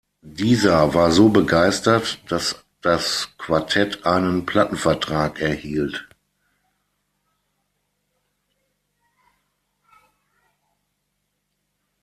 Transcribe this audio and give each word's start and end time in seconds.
Dieser 0.23 0.95
war 0.95 1.11
so 1.11 1.29
begeistert, 1.29 2.23
dass 2.27 2.65
das 2.81 3.37
Quartett 3.37 4.03
einen 4.03 4.47
Plattenvertrag 4.47 5.39
erhielt. 5.39 6.07